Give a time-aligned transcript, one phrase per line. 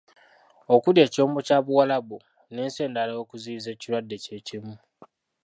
[0.73, 2.17] Okuli; Ekyombo kya Buwarabu,
[2.53, 4.75] n'ensi endala okuziyiza ekirwadde kye kimu.